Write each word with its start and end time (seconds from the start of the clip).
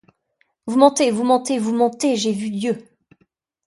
Vous 0.65 0.77
mentez, 0.79 1.11
vous 1.11 1.23
mentez, 1.23 1.59
vous 1.59 1.73
mentez, 1.75 2.15
j’ai 2.15 2.31
vu 2.31 2.49
Dieu! 2.49 2.87